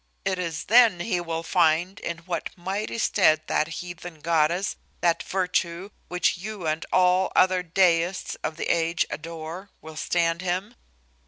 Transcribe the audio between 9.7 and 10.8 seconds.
will stand him.